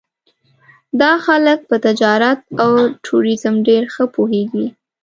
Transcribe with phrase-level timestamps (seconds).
[1.01, 2.71] دا خلک په تجارت او
[3.05, 4.67] ټوریزم ډېر ښه پوهېږي.